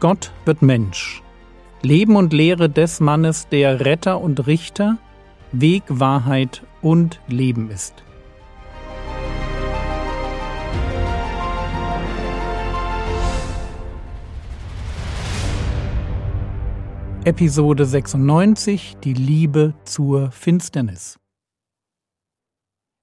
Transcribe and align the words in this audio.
Gott 0.00 0.32
wird 0.46 0.62
Mensch. 0.62 1.22
Leben 1.82 2.16
und 2.16 2.32
Lehre 2.32 2.70
des 2.70 3.00
Mannes, 3.00 3.48
der 3.48 3.84
Retter 3.84 4.18
und 4.18 4.46
Richter, 4.46 4.96
Weg, 5.52 5.82
Wahrheit 5.88 6.62
und 6.80 7.20
Leben 7.28 7.70
ist. 7.70 8.02
Episode 17.24 17.84
96 17.84 18.96
Die 19.04 19.12
Liebe 19.12 19.74
zur 19.84 20.30
Finsternis. 20.30 21.18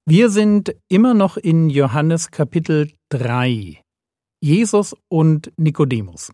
Wir 0.04 0.30
sind 0.30 0.74
immer 0.88 1.14
noch 1.14 1.36
in 1.36 1.70
Johannes 1.70 2.32
Kapitel 2.32 2.90
3. 3.10 3.80
Jesus 4.40 4.96
und 5.08 5.52
Nikodemus. 5.56 6.32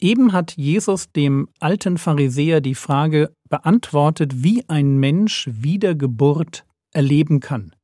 Eben 0.00 0.32
hat 0.32 0.56
Jesus 0.56 1.10
dem 1.10 1.48
alten 1.58 1.98
Pharisäer 1.98 2.60
die 2.60 2.76
Frage 2.76 3.32
beantwortet, 3.48 4.44
wie 4.44 4.68
ein 4.68 4.98
Mensch 4.98 5.48
Wiedergeburt 5.50 6.64
erleben 6.92 7.40
kann. 7.40 7.74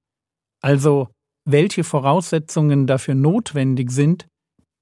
Also 0.60 1.08
welche 1.44 1.84
Voraussetzungen 1.84 2.86
dafür 2.86 3.14
notwendig 3.14 3.90
sind, 3.90 4.26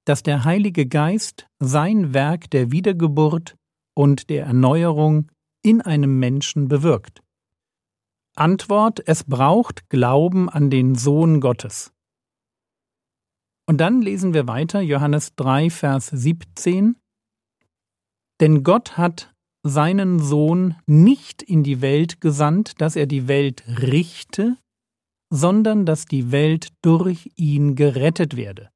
dass 0.05 0.21
der 0.21 0.43
Heilige 0.43 0.85
Geist 0.85 1.47
sein 1.59 2.13
Werk 2.13 2.49
der 2.51 2.71
Wiedergeburt 2.71 3.55
und 3.95 4.29
der 4.29 4.45
Erneuerung 4.45 5.31
in 5.63 5.81
einem 5.81 6.19
Menschen 6.19 6.67
bewirkt. 6.67 7.21
Antwort, 8.35 9.01
es 9.07 9.23
braucht 9.23 9.89
Glauben 9.89 10.49
an 10.49 10.69
den 10.69 10.95
Sohn 10.95 11.39
Gottes. 11.39 11.91
Und 13.65 13.77
dann 13.77 14.01
lesen 14.01 14.33
wir 14.33 14.47
weiter 14.47 14.81
Johannes 14.81 15.35
3, 15.35 15.69
Vers 15.69 16.07
17. 16.07 16.95
Denn 18.43 18.61
Gott 18.63 18.97
hat 18.97 19.33
seinen 19.65 20.19
Sohn 20.19 20.75
nicht 20.85 21.41
in 21.41 21.63
die 21.63 21.79
Welt 21.79 22.19
gesandt, 22.19 22.81
dass 22.81 22.97
er 22.97 23.05
die 23.05 23.29
Welt 23.29 23.63
richte, 23.65 24.57
sondern 25.33 25.85
dass 25.85 26.03
die 26.03 26.33
Welt 26.33 26.73
durch 26.81 27.31
ihn 27.37 27.75
gerettet 27.75 28.35
werde. 28.35 28.69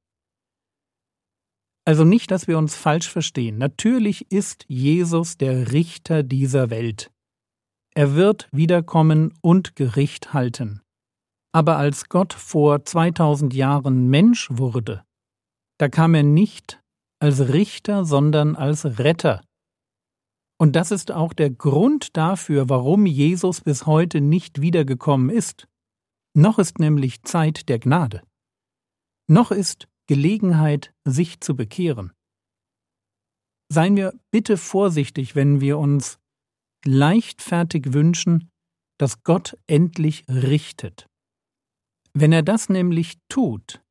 Also 1.86 2.04
nicht, 2.04 2.30
dass 2.30 2.48
wir 2.48 2.56
uns 2.56 2.76
falsch 2.76 3.10
verstehen. 3.10 3.58
Natürlich 3.58 4.32
ist 4.32 4.64
Jesus 4.68 5.36
der 5.36 5.70
Richter 5.70 6.22
dieser 6.22 6.70
Welt. 6.70 7.10
Er 7.94 8.14
wird 8.14 8.48
wiederkommen 8.50 9.34
und 9.42 9.76
Gericht 9.76 10.32
halten. 10.32 10.80
Aber 11.52 11.76
als 11.76 12.08
Gott 12.08 12.32
vor 12.32 12.86
2000 12.86 13.52
Jahren 13.52 14.08
Mensch 14.08 14.48
wurde, 14.50 15.04
da 15.78 15.90
kam 15.90 16.14
er 16.14 16.22
nicht 16.22 16.80
als 17.20 17.52
Richter, 17.52 18.06
sondern 18.06 18.56
als 18.56 18.98
Retter. 18.98 19.42
Und 20.60 20.74
das 20.74 20.90
ist 20.90 21.12
auch 21.12 21.32
der 21.32 21.50
Grund 21.50 22.16
dafür, 22.16 22.68
warum 22.68 23.06
Jesus 23.06 23.60
bis 23.60 23.86
heute 23.86 24.20
nicht 24.20 24.60
wiedergekommen 24.60 25.30
ist. 25.30 25.68
Noch 26.34 26.58
ist 26.58 26.78
nämlich 26.78 27.22
Zeit 27.22 27.68
der 27.68 27.78
Gnade. 27.78 28.22
Noch 29.28 29.50
ist 29.50 29.88
Gelegenheit, 30.08 30.92
sich 31.04 31.40
zu 31.40 31.54
bekehren. 31.54 32.12
Seien 33.70 33.96
wir 33.96 34.18
bitte 34.30 34.56
vorsichtig, 34.56 35.36
wenn 35.36 35.60
wir 35.60 35.78
uns 35.78 36.18
leichtfertig 36.84 37.92
wünschen, 37.92 38.50
dass 38.98 39.22
Gott 39.22 39.56
endlich 39.66 40.24
richtet. 40.28 41.06
Wenn 42.14 42.32
er 42.32 42.42
das 42.42 42.68
nämlich 42.68 43.18
tut, 43.28 43.82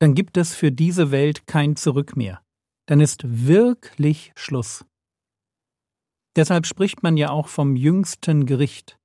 dann 0.00 0.14
gibt 0.14 0.36
es 0.36 0.54
für 0.54 0.72
diese 0.72 1.10
Welt 1.12 1.46
kein 1.46 1.76
Zurück 1.76 2.16
mehr. 2.16 2.42
Dann 2.86 3.00
ist 3.00 3.22
wirklich 3.24 4.32
Schluss. 4.34 4.84
Deshalb 6.36 6.66
spricht 6.66 7.02
man 7.02 7.16
ja 7.16 7.30
auch 7.30 7.48
vom 7.48 7.76
jüngsten 7.76 8.46
Gericht. 8.46 8.98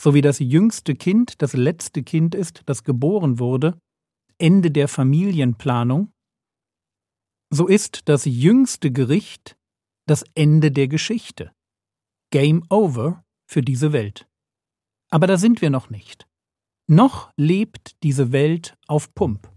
So 0.00 0.14
wie 0.14 0.22
das 0.22 0.38
jüngste 0.38 0.94
Kind 0.94 1.40
das 1.42 1.52
letzte 1.54 2.02
Kind 2.02 2.34
ist, 2.34 2.62
das 2.66 2.84
geboren 2.84 3.38
wurde, 3.38 3.78
Ende 4.38 4.70
der 4.70 4.88
Familienplanung, 4.88 6.12
so 7.50 7.66
ist 7.66 8.08
das 8.08 8.24
jüngste 8.24 8.92
Gericht 8.92 9.56
das 10.06 10.24
Ende 10.34 10.70
der 10.70 10.88
Geschichte. 10.88 11.52
Game 12.30 12.64
over 12.70 13.24
für 13.46 13.62
diese 13.62 13.92
Welt. 13.92 14.26
Aber 15.10 15.26
da 15.26 15.38
sind 15.38 15.62
wir 15.62 15.70
noch 15.70 15.90
nicht. 15.90 16.26
Noch 16.86 17.30
lebt 17.36 18.02
diese 18.02 18.32
Welt 18.32 18.76
auf 18.86 19.14
Pump. 19.14 19.50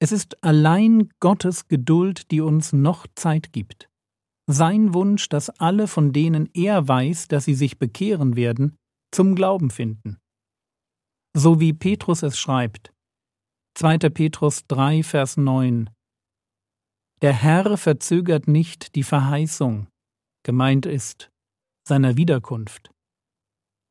Es 0.00 0.12
ist 0.12 0.42
allein 0.44 1.10
Gottes 1.20 1.68
Geduld, 1.68 2.30
die 2.30 2.40
uns 2.40 2.72
noch 2.72 3.06
Zeit 3.14 3.52
gibt. 3.52 3.87
Sein 4.50 4.94
Wunsch, 4.94 5.28
dass 5.28 5.50
alle, 5.50 5.86
von 5.86 6.14
denen 6.14 6.48
er 6.54 6.88
weiß, 6.88 7.28
dass 7.28 7.44
sie 7.44 7.54
sich 7.54 7.78
bekehren 7.78 8.34
werden, 8.34 8.78
zum 9.12 9.34
Glauben 9.34 9.70
finden. 9.70 10.16
So 11.36 11.60
wie 11.60 11.74
Petrus 11.74 12.22
es 12.22 12.38
schreibt, 12.38 12.90
2. 13.74 13.98
Petrus 14.08 14.66
3, 14.66 15.02
Vers 15.02 15.36
9 15.36 15.90
Der 17.20 17.34
Herr 17.34 17.76
verzögert 17.76 18.48
nicht 18.48 18.94
die 18.94 19.02
Verheißung, 19.02 19.86
gemeint 20.44 20.86
ist, 20.86 21.28
seiner 21.86 22.16
Wiederkunft, 22.16 22.90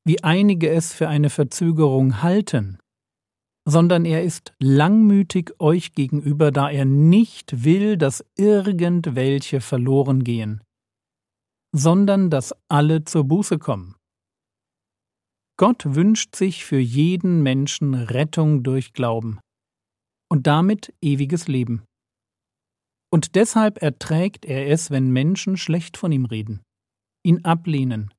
wie 0.05 0.23
einige 0.23 0.71
es 0.71 0.91
für 0.91 1.07
eine 1.07 1.29
Verzögerung 1.29 2.23
halten, 2.23 2.79
sondern 3.69 4.05
er 4.05 4.23
ist 4.23 4.53
langmütig 4.59 5.59
euch 5.59 5.91
gegenüber, 5.91 6.51
da 6.51 6.69
er 6.69 6.85
nicht 6.85 7.65
will, 7.65 7.97
dass 7.97 8.23
irgendwelche 8.37 9.59
verloren 9.59 10.23
gehen, 10.23 10.63
sondern 11.75 12.29
dass 12.29 12.55
alle 12.69 13.03
zur 13.03 13.25
Buße 13.25 13.59
kommen. 13.59 13.95
Gott 15.59 15.83
wünscht 15.85 16.35
sich 16.35 16.63
für 16.63 16.79
jeden 16.79 17.43
Menschen 17.43 17.93
Rettung 17.93 18.63
durch 18.63 18.93
Glauben 18.93 19.39
und 20.31 20.47
damit 20.47 20.93
ewiges 21.01 21.49
Leben. 21.49 21.83
Und 23.11 23.35
deshalb 23.35 23.81
erträgt 23.81 24.45
er 24.45 24.69
es, 24.69 24.91
wenn 24.91 25.11
Menschen 25.11 25.57
schlecht 25.57 25.97
von 25.97 26.13
ihm 26.13 26.25
reden, 26.25 26.61
ihn 27.25 27.43
ablehnen 27.43 28.13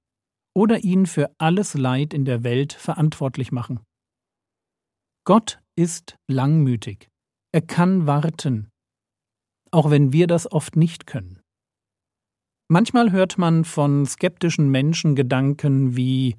oder 0.54 0.84
ihn 0.84 1.06
für 1.06 1.30
alles 1.38 1.72
Leid 1.72 2.12
in 2.12 2.26
der 2.26 2.42
Welt 2.42 2.74
verantwortlich 2.74 3.50
machen. 3.50 3.80
Gott 5.28 5.60
ist 5.76 6.16
langmütig, 6.26 7.10
er 7.52 7.60
kann 7.60 8.06
warten, 8.06 8.70
auch 9.70 9.90
wenn 9.90 10.10
wir 10.10 10.26
das 10.26 10.50
oft 10.50 10.74
nicht 10.74 11.06
können. 11.06 11.42
Manchmal 12.70 13.12
hört 13.12 13.36
man 13.36 13.66
von 13.66 14.06
skeptischen 14.06 14.70
Menschen 14.70 15.16
Gedanken 15.16 15.94
wie 15.98 16.38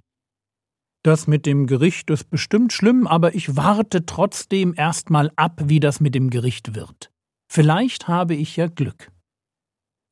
das 1.03 1.27
mit 1.27 1.45
dem 1.45 1.67
Gericht 1.67 2.09
ist 2.09 2.31
bestimmt 2.31 2.73
schlimm, 2.73 3.05
aber 3.05 3.35
ich 3.35 3.55
warte 3.55 4.07
trotzdem 4.07 4.73
erstmal 4.75 5.31
ab, 5.35 5.61
wie 5.66 5.79
das 5.79 6.00
mit 6.00 6.16
dem 6.16 6.31
Gericht 6.31 6.73
wird. 6.73 7.11
Vielleicht 7.47 8.07
habe 8.07 8.33
ich 8.33 8.57
ja 8.57 8.66
Glück. 8.66 9.11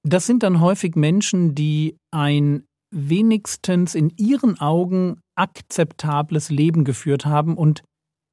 Das 0.04 0.28
sind 0.28 0.44
dann 0.44 0.62
häufig 0.62 0.96
Menschen, 0.96 1.56
die 1.56 1.98
ein 2.12 2.64
wenigstens 2.94 3.96
in 3.96 4.12
ihren 4.18 4.60
Augen 4.60 5.20
akzeptables 5.36 6.52
Leben 6.52 6.84
geführt 6.84 7.26
haben 7.26 7.58
und 7.58 7.82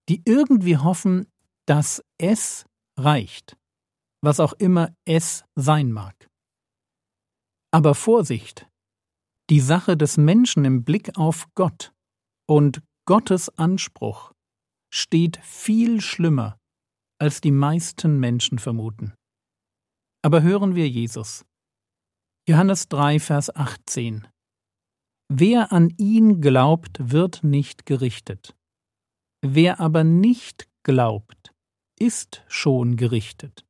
die 0.08 0.22
irgendwie 0.24 0.76
hoffen, 0.76 1.26
dass 1.66 2.02
es 2.18 2.66
reicht, 2.98 3.56
was 4.22 4.40
auch 4.40 4.52
immer 4.54 4.94
es 5.04 5.44
sein 5.54 5.92
mag. 5.92 6.28
Aber 7.72 7.94
Vorsicht! 7.94 8.68
Die 9.50 9.60
Sache 9.60 9.96
des 9.96 10.16
Menschen 10.16 10.64
im 10.64 10.84
Blick 10.84 11.18
auf 11.18 11.48
Gott 11.54 11.92
und 12.48 12.82
Gottes 13.06 13.50
Anspruch 13.58 14.32
steht 14.90 15.36
viel 15.38 16.00
schlimmer, 16.00 16.56
als 17.18 17.40
die 17.40 17.50
meisten 17.50 18.18
Menschen 18.18 18.58
vermuten. 18.58 19.12
Aber 20.22 20.40
hören 20.40 20.74
wir 20.74 20.88
Jesus. 20.88 21.44
Johannes 22.48 22.88
3, 22.88 23.20
Vers 23.20 23.54
18. 23.54 24.26
Wer 25.28 25.72
an 25.72 25.90
ihn 25.98 26.40
glaubt, 26.40 26.98
wird 27.10 27.44
nicht 27.44 27.86
gerichtet. 27.86 28.54
Wer 29.46 29.78
aber 29.78 30.04
nicht 30.04 30.70
glaubt, 30.84 31.52
ist 31.98 32.42
schon 32.48 32.96
gerichtet, 32.96 33.66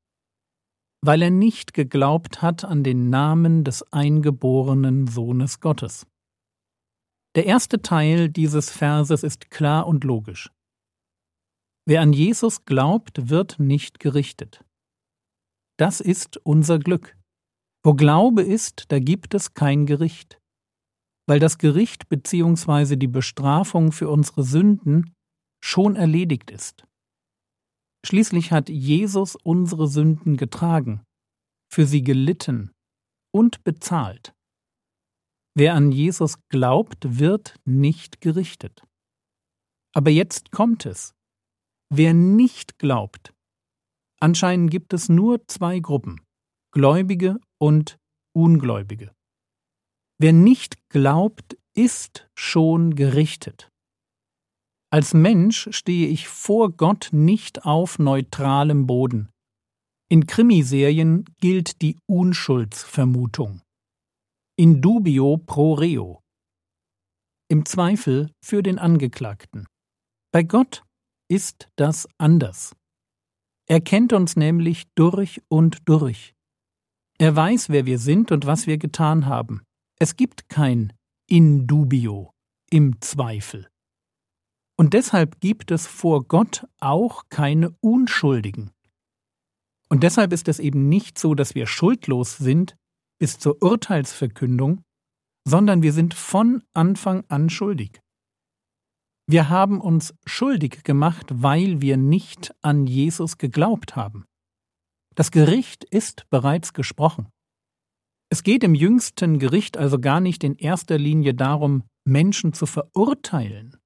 weil 1.04 1.20
er 1.20 1.32
nicht 1.32 1.74
geglaubt 1.74 2.42
hat 2.42 2.64
an 2.64 2.84
den 2.84 3.10
Namen 3.10 3.64
des 3.64 3.82
eingeborenen 3.92 5.08
Sohnes 5.08 5.58
Gottes. 5.58 6.06
Der 7.34 7.46
erste 7.46 7.82
Teil 7.82 8.28
dieses 8.28 8.70
Verses 8.70 9.24
ist 9.24 9.50
klar 9.50 9.88
und 9.88 10.04
logisch. 10.04 10.52
Wer 11.86 12.02
an 12.02 12.12
Jesus 12.12 12.64
glaubt, 12.66 13.28
wird 13.28 13.58
nicht 13.58 13.98
gerichtet. 13.98 14.64
Das 15.76 16.00
ist 16.00 16.36
unser 16.44 16.78
Glück. 16.78 17.18
Wo 17.84 17.94
Glaube 17.94 18.42
ist, 18.42 18.92
da 18.92 19.00
gibt 19.00 19.34
es 19.34 19.54
kein 19.54 19.86
Gericht. 19.86 20.38
Weil 21.26 21.40
das 21.40 21.58
Gericht 21.58 22.08
bzw. 22.08 22.94
die 22.94 23.08
Bestrafung 23.08 23.90
für 23.90 24.08
unsere 24.08 24.44
Sünden 24.44 25.12
schon 25.64 25.96
erledigt 25.96 26.50
ist. 26.50 26.84
Schließlich 28.04 28.52
hat 28.52 28.68
Jesus 28.68 29.34
unsere 29.34 29.88
Sünden 29.88 30.36
getragen, 30.36 31.02
für 31.72 31.86
sie 31.86 32.02
gelitten 32.02 32.70
und 33.32 33.64
bezahlt. 33.64 34.34
Wer 35.56 35.74
an 35.74 35.90
Jesus 35.90 36.36
glaubt, 36.48 37.18
wird 37.18 37.56
nicht 37.64 38.20
gerichtet. 38.20 38.84
Aber 39.94 40.10
jetzt 40.10 40.50
kommt 40.50 40.84
es. 40.84 41.14
Wer 41.88 42.12
nicht 42.12 42.78
glaubt, 42.78 43.32
anscheinend 44.20 44.70
gibt 44.70 44.92
es 44.92 45.08
nur 45.08 45.46
zwei 45.48 45.78
Gruppen, 45.78 46.20
Gläubige 46.72 47.38
und 47.58 47.98
Ungläubige. 48.36 49.14
Wer 50.18 50.32
nicht 50.32 50.88
glaubt, 50.90 51.56
ist 51.74 52.28
schon 52.34 52.94
gerichtet. 52.96 53.70
Als 54.94 55.12
Mensch 55.12 55.68
stehe 55.72 56.06
ich 56.06 56.28
vor 56.28 56.70
Gott 56.70 57.08
nicht 57.10 57.64
auf 57.64 57.98
neutralem 57.98 58.86
Boden. 58.86 59.28
In 60.08 60.28
Krimiserien 60.28 61.24
gilt 61.40 61.82
die 61.82 61.98
Unschuldsvermutung. 62.06 63.60
In 64.56 64.80
dubio 64.80 65.36
pro 65.36 65.72
reo. 65.72 66.20
Im 67.48 67.66
Zweifel 67.66 68.30
für 68.40 68.62
den 68.62 68.78
Angeklagten. 68.78 69.66
Bei 70.30 70.44
Gott 70.44 70.84
ist 71.28 71.68
das 71.74 72.06
anders. 72.16 72.76
Er 73.68 73.80
kennt 73.80 74.12
uns 74.12 74.36
nämlich 74.36 74.84
durch 74.94 75.42
und 75.48 75.88
durch. 75.88 76.34
Er 77.18 77.34
weiß, 77.34 77.68
wer 77.68 77.84
wir 77.84 77.98
sind 77.98 78.30
und 78.30 78.46
was 78.46 78.68
wir 78.68 78.78
getan 78.78 79.26
haben. 79.26 79.64
Es 79.98 80.14
gibt 80.14 80.48
kein 80.48 80.92
in 81.28 81.66
dubio, 81.66 82.30
im 82.70 83.00
Zweifel. 83.00 83.68
Und 84.76 84.92
deshalb 84.92 85.40
gibt 85.40 85.70
es 85.70 85.86
vor 85.86 86.24
Gott 86.24 86.66
auch 86.80 87.24
keine 87.28 87.70
Unschuldigen. 87.80 88.70
Und 89.88 90.02
deshalb 90.02 90.32
ist 90.32 90.48
es 90.48 90.58
eben 90.58 90.88
nicht 90.88 91.18
so, 91.18 91.34
dass 91.34 91.54
wir 91.54 91.66
schuldlos 91.66 92.36
sind 92.36 92.76
bis 93.18 93.38
zur 93.38 93.62
Urteilsverkündung, 93.62 94.82
sondern 95.46 95.82
wir 95.82 95.92
sind 95.92 96.14
von 96.14 96.62
Anfang 96.72 97.24
an 97.28 97.50
schuldig. 97.50 98.00
Wir 99.26 99.48
haben 99.48 99.80
uns 99.80 100.14
schuldig 100.26 100.82
gemacht, 100.82 101.26
weil 101.30 101.80
wir 101.80 101.96
nicht 101.96 102.54
an 102.60 102.86
Jesus 102.86 103.38
geglaubt 103.38 103.96
haben. 103.96 104.24
Das 105.14 105.30
Gericht 105.30 105.84
ist 105.84 106.28
bereits 106.28 106.72
gesprochen. 106.72 107.28
Es 108.30 108.42
geht 108.42 108.64
im 108.64 108.74
jüngsten 108.74 109.38
Gericht 109.38 109.76
also 109.76 110.00
gar 110.00 110.20
nicht 110.20 110.42
in 110.44 110.56
erster 110.56 110.98
Linie 110.98 111.34
darum, 111.34 111.84
Menschen 112.04 112.52
zu 112.52 112.66
verurteilen, 112.66 113.76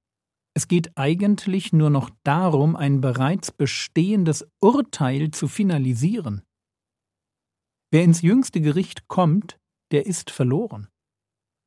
es 0.59 0.67
geht 0.67 0.97
eigentlich 0.97 1.71
nur 1.71 1.89
noch 1.89 2.09
darum, 2.25 2.75
ein 2.75 2.99
bereits 2.99 3.49
bestehendes 3.49 4.45
Urteil 4.59 5.31
zu 5.31 5.47
finalisieren. 5.47 6.41
Wer 7.91 8.03
ins 8.03 8.21
jüngste 8.21 8.59
Gericht 8.59 9.07
kommt, 9.07 9.57
der 9.91 10.05
ist 10.05 10.31
verloren, 10.31 10.89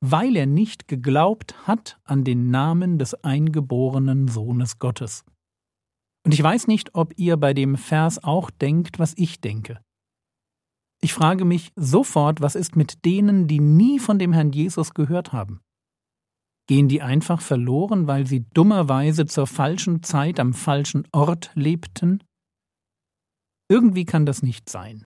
weil 0.05 0.37
er 0.37 0.45
nicht 0.45 0.89
geglaubt 0.89 1.67
hat 1.67 1.99
an 2.05 2.23
den 2.23 2.51
Namen 2.51 2.99
des 2.99 3.15
eingeborenen 3.15 4.29
Sohnes 4.29 4.79
Gottes. 4.79 5.25
Und 6.27 6.35
ich 6.35 6.43
weiß 6.43 6.67
nicht, 6.67 6.95
ob 6.95 7.19
ihr 7.19 7.39
bei 7.39 7.55
dem 7.55 7.79
Vers 7.79 8.23
auch 8.23 8.51
denkt, 8.51 8.99
was 8.99 9.15
ich 9.17 9.41
denke. 9.41 9.81
Ich 11.01 11.15
frage 11.15 11.47
mich 11.47 11.73
sofort, 11.77 12.43
was 12.43 12.57
ist 12.57 12.77
mit 12.77 13.07
denen, 13.07 13.47
die 13.47 13.59
nie 13.59 13.99
von 13.99 14.19
dem 14.19 14.35
Herrn 14.35 14.53
Jesus 14.53 14.93
gehört 14.93 15.33
haben? 15.33 15.63
Gehen 16.73 16.89
die 16.89 17.03
einfach 17.03 17.43
verloren, 17.43 18.07
weil 18.07 18.27
sie 18.27 18.47
dummerweise 18.55 19.27
zur 19.27 19.47
falschen 19.47 20.03
Zeit 20.03 20.41
am 20.41 20.55
falschen 20.55 21.07
Ort 21.13 21.51
lebten? 21.53 22.25
Irgendwie 23.69 24.07
kann 24.07 24.25
das 24.25 24.43
nicht 24.43 24.71
sein. 24.71 25.05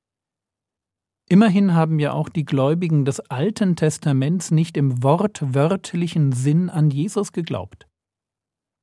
Immerhin 1.28 1.74
haben 1.74 1.98
ja 1.98 2.12
auch 2.12 2.28
die 2.28 2.44
Gläubigen 2.44 3.04
des 3.04 3.18
Alten 3.18 3.74
Testaments 3.74 4.52
nicht 4.52 4.76
im 4.76 5.02
wortwörtlichen 5.02 6.30
Sinn 6.30 6.70
an 6.70 6.90
Jesus 6.90 7.32
geglaubt. 7.32 7.88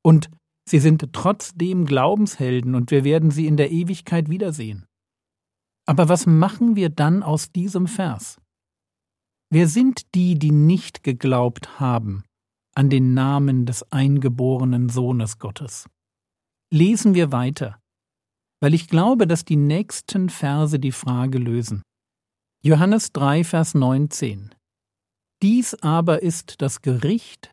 Und 0.04 0.30
sie 0.68 0.80
sind 0.80 1.14
trotzdem 1.14 1.86
Glaubenshelden 1.86 2.76
und 2.76 2.92
wir 2.92 3.06
werden 3.06 3.32
sie 3.32 3.48
in 3.48 3.56
der 3.56 3.72
Ewigkeit 3.72 4.30
wiedersehen. 4.30 4.86
Aber 5.88 6.10
was 6.10 6.26
machen 6.26 6.76
wir 6.76 6.90
dann 6.90 7.24
aus 7.24 7.50
diesem 7.50 7.88
Vers? 7.88 8.42
Wer 9.50 9.70
sind 9.70 10.14
die, 10.16 10.38
die 10.38 10.52
nicht 10.52 11.02
geglaubt 11.06 11.80
haben 11.80 12.26
an 12.76 12.90
den 12.90 13.14
Namen 13.14 13.66
des 13.66 13.92
eingeborenen 13.92 14.90
Sohnes 14.90 15.40
Gottes. 15.40 15.88
Lesen 16.72 17.14
wir 17.14 17.32
weiter, 17.32 17.80
weil 18.62 18.74
ich 18.74 18.88
glaube, 18.88 19.28
dass 19.28 19.46
die 19.46 19.58
nächsten 19.58 20.30
Verse 20.30 20.80
die 20.80 20.92
Frage 20.92 21.38
lösen. 21.38 21.84
Johannes 22.64 23.12
3, 23.12 23.44
Vers 23.44 23.74
19. 23.74 24.56
Dies 25.42 25.76
aber 25.76 26.24
ist 26.24 26.62
das 26.62 26.82
Gericht, 26.82 27.52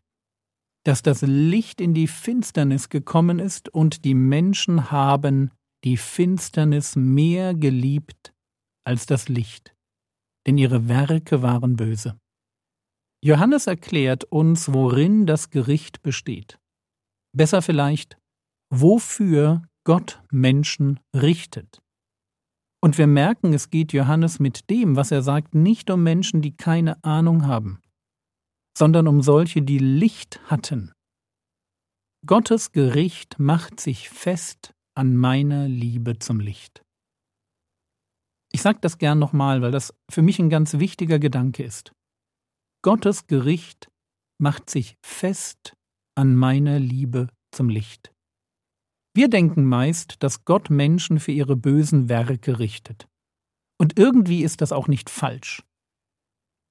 dass 0.85 1.01
das 1.01 1.21
Licht 1.21 1.81
in 1.81 1.93
die 1.93 2.07
Finsternis 2.07 2.89
gekommen 2.89 3.39
ist 3.39 3.69
und 3.69 4.05
die 4.05 4.15
Menschen 4.15 4.89
haben 4.89 5.51
die 5.83 5.97
Finsternis 5.97 6.95
mehr 6.95 7.53
geliebt 7.53 8.33
als 8.85 9.05
das 9.05 9.27
Licht, 9.27 9.75
denn 10.47 10.57
ihre 10.57 10.87
Werke 10.87 11.41
waren 11.41 11.75
böse. 11.75 12.17
Johannes 13.23 13.67
erklärt 13.67 14.23
uns, 14.25 14.73
worin 14.73 15.27
das 15.27 15.51
Gericht 15.51 16.01
besteht. 16.01 16.59
Besser 17.33 17.61
vielleicht, 17.61 18.17
wofür 18.71 19.63
Gott 19.83 20.21
Menschen 20.31 20.99
richtet. 21.15 21.81
Und 22.83 22.97
wir 22.97 23.05
merken, 23.05 23.53
es 23.53 23.69
geht 23.69 23.93
Johannes 23.93 24.39
mit 24.39 24.69
dem, 24.71 24.95
was 24.95 25.11
er 25.11 25.21
sagt, 25.21 25.53
nicht 25.53 25.91
um 25.91 26.01
Menschen, 26.01 26.41
die 26.41 26.55
keine 26.57 27.03
Ahnung 27.03 27.45
haben, 27.45 27.79
sondern 28.75 29.07
um 29.07 29.21
solche, 29.21 29.61
die 29.61 29.77
Licht 29.77 30.41
hatten. 30.45 30.91
Gottes 32.25 32.71
Gericht 32.71 33.37
macht 33.39 33.79
sich 33.79 34.09
fest 34.09 34.73
an 34.95 35.15
meiner 35.15 35.67
Liebe 35.67 36.17
zum 36.17 36.39
Licht. 36.39 36.83
Ich 38.51 38.63
sage 38.63 38.79
das 38.81 38.97
gern 38.97 39.19
nochmal, 39.19 39.61
weil 39.61 39.71
das 39.71 39.93
für 40.09 40.21
mich 40.23 40.39
ein 40.39 40.49
ganz 40.49 40.79
wichtiger 40.79 41.19
Gedanke 41.19 41.63
ist. 41.63 41.93
Gottes 42.83 43.27
Gericht 43.27 43.91
macht 44.39 44.69
sich 44.69 44.97
fest 45.05 45.73
an 46.15 46.35
meiner 46.35 46.79
Liebe 46.79 47.27
zum 47.51 47.69
Licht. 47.69 48.11
Wir 49.13 49.29
denken 49.29 49.65
meist, 49.65 50.23
dass 50.23 50.45
Gott 50.45 50.69
Menschen 50.69 51.19
für 51.19 51.31
ihre 51.31 51.55
bösen 51.55 52.09
Werke 52.09 52.59
richtet. 52.59 53.07
Und 53.79 53.99
irgendwie 53.99 54.43
ist 54.43 54.61
das 54.61 54.71
auch 54.71 54.87
nicht 54.87 55.09
falsch. 55.09 55.63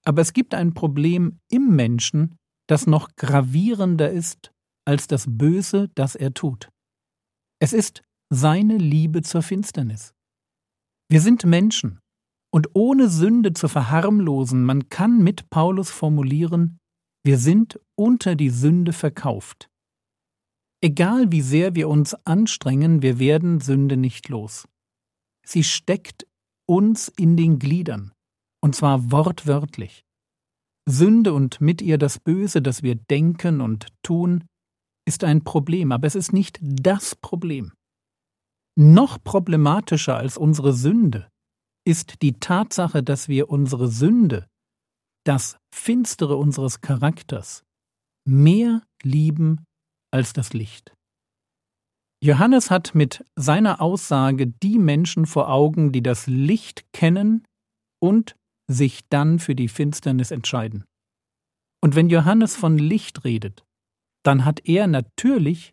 Aber 0.05 0.23
es 0.23 0.33
gibt 0.33 0.55
ein 0.55 0.75
Problem 0.75 1.39
im 1.49 1.77
Menschen, 1.77 2.37
das 2.67 2.87
noch 2.87 3.15
gravierender 3.17 4.11
ist 4.11 4.53
als 4.87 5.07
das 5.07 5.27
Böse, 5.29 5.91
das 5.95 6.17
er 6.17 6.33
tut. 6.33 6.71
Es 7.61 7.73
ist 7.73 8.03
seine 8.33 8.79
Liebe 8.79 9.23
zur 9.23 9.43
Finsternis. 9.43 10.15
Wir 11.09 11.21
sind 11.21 11.45
Menschen, 11.45 12.01
und 12.51 12.69
ohne 12.75 13.09
Sünde 13.09 13.53
zu 13.53 13.69
verharmlosen, 13.69 14.65
man 14.65 14.89
kann 14.89 15.23
mit 15.23 15.51
Paulus 15.51 15.91
formulieren, 15.91 16.79
wir 17.25 17.39
sind 17.39 17.79
unter 17.97 18.35
die 18.35 18.51
Sünde 18.51 18.93
verkauft. 18.93 19.69
Egal 20.83 21.31
wie 21.31 21.43
sehr 21.43 21.75
wir 21.75 21.89
uns 21.89 22.15
anstrengen, 22.27 23.03
wir 23.03 23.19
werden 23.19 23.61
Sünde 23.61 23.97
nicht 23.97 24.29
los. 24.29 24.67
Sie 25.45 25.63
steckt 25.63 26.27
uns 26.67 27.09
in 27.09 27.37
den 27.37 27.59
Gliedern, 27.59 28.13
und 28.63 28.75
zwar 28.75 29.11
wortwörtlich. 29.11 30.05
Sünde 30.89 31.35
und 31.35 31.61
mit 31.61 31.83
ihr 31.83 31.99
das 31.99 32.19
Böse, 32.19 32.63
das 32.63 32.83
wir 32.83 32.95
denken 32.95 33.61
und 33.61 33.89
tun, 34.03 34.45
ist 35.07 35.25
ein 35.25 35.45
Problem, 35.45 35.93
aber 35.93 36.07
es 36.07 36.15
ist 36.15 36.33
nicht 36.33 36.59
das 36.63 37.15
Problem. 37.15 37.73
Noch 38.77 39.23
problematischer 39.23 40.17
als 40.17 40.39
unsere 40.39 40.73
Sünde 40.73 41.29
ist 41.91 42.23
die 42.23 42.35
Tatsache, 42.35 43.03
dass 43.03 43.27
wir 43.27 43.51
unsere 43.51 43.89
Sünde, 43.89 44.47
das 45.25 45.59
Finstere 45.75 46.37
unseres 46.37 46.81
Charakters, 46.81 47.65
mehr 48.25 48.83
lieben 49.03 49.65
als 50.13 50.33
das 50.33 50.53
Licht. 50.53 50.95
Johannes 52.23 52.71
hat 52.71 52.95
mit 52.95 53.25
seiner 53.35 53.81
Aussage 53.81 54.47
die 54.47 54.79
Menschen 54.79 55.27
vor 55.27 55.51
Augen, 55.51 55.91
die 55.91 56.03
das 56.03 56.29
Licht 56.29 56.85
kennen 56.93 57.45
und 58.01 58.37
sich 58.71 59.01
dann 59.09 59.41
für 59.41 59.57
die 59.57 59.69
Finsternis 59.69 60.31
entscheiden. 60.31 60.85
Und 61.83 61.97
wenn 61.97 62.09
Johannes 62.09 62.55
von 62.55 62.79
Licht 62.79 63.25
redet, 63.25 63.65
dann 64.23 64.45
hat 64.45 64.69
er 64.69 64.87
natürlich 64.87 65.73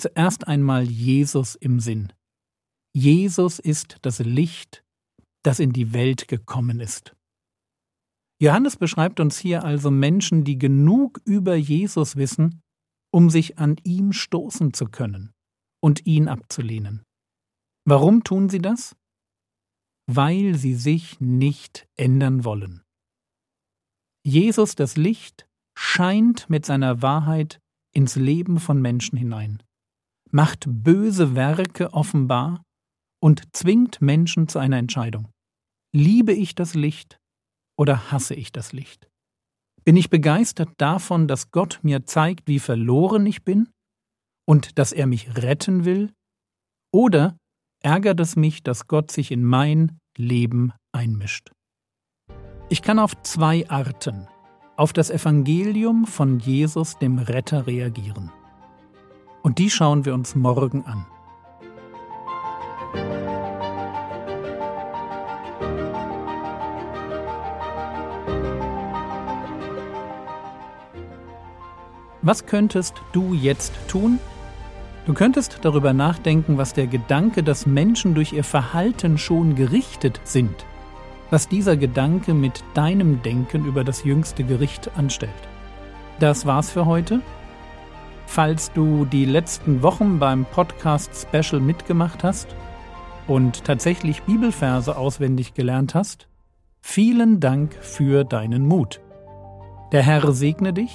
zuerst 0.00 0.46
einmal 0.48 0.84
Jesus 0.84 1.56
im 1.56 1.78
Sinn. 1.78 2.12
Jesus 2.94 3.58
ist 3.58 3.98
das 4.02 4.20
Licht, 4.20 4.82
das 5.42 5.60
in 5.60 5.72
die 5.72 5.92
Welt 5.92 6.28
gekommen 6.28 6.80
ist. 6.80 7.14
Johannes 8.40 8.76
beschreibt 8.76 9.20
uns 9.20 9.38
hier 9.38 9.64
also 9.64 9.90
Menschen, 9.90 10.44
die 10.44 10.58
genug 10.58 11.20
über 11.24 11.56
Jesus 11.56 12.16
wissen, 12.16 12.62
um 13.10 13.30
sich 13.30 13.58
an 13.58 13.76
ihm 13.84 14.12
stoßen 14.12 14.72
zu 14.72 14.86
können 14.86 15.32
und 15.80 16.06
ihn 16.06 16.28
abzulehnen. 16.28 17.02
Warum 17.84 18.22
tun 18.22 18.48
sie 18.48 18.60
das? 18.60 18.94
weil 20.08 20.54
sie 20.54 20.74
sich 20.74 21.20
nicht 21.20 21.86
ändern 21.96 22.44
wollen. 22.44 22.82
Jesus, 24.24 24.74
das 24.74 24.96
Licht, 24.96 25.46
scheint 25.76 26.48
mit 26.48 26.64
seiner 26.64 27.02
Wahrheit 27.02 27.60
ins 27.92 28.16
Leben 28.16 28.58
von 28.58 28.80
Menschen 28.80 29.18
hinein, 29.18 29.62
macht 30.30 30.64
böse 30.66 31.34
Werke 31.34 31.92
offenbar 31.92 32.62
und 33.20 33.54
zwingt 33.54 34.00
Menschen 34.00 34.48
zu 34.48 34.58
einer 34.58 34.78
Entscheidung. 34.78 35.28
Liebe 35.94 36.32
ich 36.32 36.54
das 36.54 36.74
Licht 36.74 37.18
oder 37.76 38.10
hasse 38.10 38.34
ich 38.34 38.52
das 38.52 38.72
Licht? 38.72 39.08
Bin 39.84 39.96
ich 39.96 40.10
begeistert 40.10 40.70
davon, 40.76 41.28
dass 41.28 41.50
Gott 41.50 41.80
mir 41.82 42.04
zeigt, 42.04 42.46
wie 42.46 42.58
verloren 42.58 43.24
ich 43.26 43.44
bin 43.44 43.68
und 44.46 44.78
dass 44.78 44.92
er 44.92 45.06
mich 45.06 45.36
retten 45.36 45.84
will? 45.84 46.12
Oder 46.92 47.36
ärgert 47.82 48.20
es 48.20 48.36
mich, 48.36 48.62
dass 48.62 48.86
Gott 48.86 49.10
sich 49.10 49.30
in 49.30 49.44
mein 49.44 49.98
Leben 50.16 50.72
einmischt? 50.92 51.50
Ich 52.68 52.82
kann 52.82 52.98
auf 52.98 53.20
zwei 53.22 53.68
Arten 53.70 54.28
auf 54.78 54.92
das 54.92 55.10
Evangelium 55.10 56.06
von 56.06 56.38
Jesus 56.38 56.98
dem 56.98 57.18
Retter 57.18 57.66
reagieren. 57.66 58.30
Und 59.42 59.58
die 59.58 59.70
schauen 59.70 60.04
wir 60.04 60.14
uns 60.14 60.36
morgen 60.36 60.84
an. 60.84 61.04
Was 72.28 72.44
könntest 72.44 72.92
du 73.12 73.32
jetzt 73.32 73.72
tun? 73.88 74.18
Du 75.06 75.14
könntest 75.14 75.60
darüber 75.62 75.94
nachdenken, 75.94 76.58
was 76.58 76.74
der 76.74 76.86
Gedanke, 76.86 77.42
dass 77.42 77.64
Menschen 77.64 78.14
durch 78.14 78.34
ihr 78.34 78.44
Verhalten 78.44 79.16
schon 79.16 79.54
gerichtet 79.54 80.20
sind, 80.24 80.66
was 81.30 81.48
dieser 81.48 81.78
Gedanke 81.78 82.34
mit 82.34 82.62
deinem 82.74 83.22
Denken 83.22 83.64
über 83.64 83.82
das 83.82 84.04
jüngste 84.04 84.44
Gericht 84.44 84.90
anstellt. 84.94 85.32
Das 86.18 86.44
war's 86.44 86.70
für 86.70 86.84
heute. 86.84 87.22
Falls 88.26 88.72
du 88.72 89.06
die 89.06 89.24
letzten 89.24 89.82
Wochen 89.82 90.18
beim 90.18 90.44
Podcast 90.44 91.12
Special 91.14 91.62
mitgemacht 91.62 92.24
hast 92.24 92.54
und 93.26 93.64
tatsächlich 93.64 94.24
Bibelverse 94.24 94.98
auswendig 94.98 95.54
gelernt 95.54 95.94
hast, 95.94 96.28
vielen 96.82 97.40
Dank 97.40 97.72
für 97.80 98.24
deinen 98.24 98.66
Mut. 98.66 99.00
Der 99.92 100.02
Herr 100.02 100.30
segne 100.32 100.74
dich 100.74 100.94